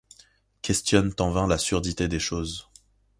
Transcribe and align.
Questionnent 0.63 1.13
en 1.21 1.29
vain 1.29 1.45
la 1.45 1.59
surdité 1.59 2.07
des 2.07 2.17
choses; 2.17 2.67